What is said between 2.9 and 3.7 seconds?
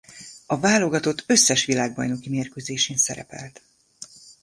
szerepelt.